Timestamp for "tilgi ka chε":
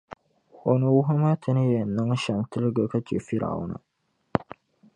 2.51-3.17